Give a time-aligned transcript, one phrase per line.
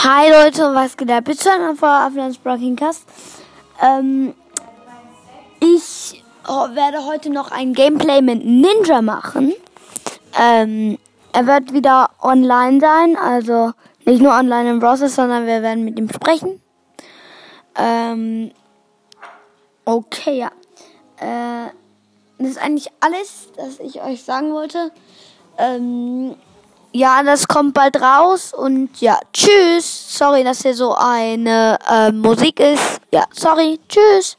[0.00, 1.24] Hi Leute, was geht ab?
[1.24, 3.04] Bitte hören vor Aflands Broadcast.
[3.82, 4.32] Ähm,
[5.58, 9.52] ich oh, werde heute noch ein Gameplay mit Ninja machen.
[10.40, 10.98] Ähm,
[11.32, 13.72] er wird wieder online sein, also
[14.04, 16.62] nicht nur online im Browser, sondern wir werden mit ihm sprechen.
[17.74, 18.52] Ähm,
[19.84, 20.52] okay, ja.
[21.16, 21.72] Äh,
[22.38, 24.92] das ist eigentlich alles, was ich euch sagen wollte.
[25.58, 26.36] Ähm,
[26.92, 30.16] ja, das kommt bald raus und ja, tschüss.
[30.16, 33.00] Sorry, dass hier so eine äh, Musik ist.
[33.12, 34.36] Ja, sorry, tschüss.